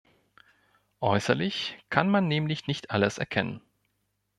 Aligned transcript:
Äußerlich 1.01 1.77
kann 1.91 2.09
man 2.09 2.27
nämlich 2.27 2.65
nicht 2.65 2.89
alles 2.89 3.19
erkennen. 3.19 3.61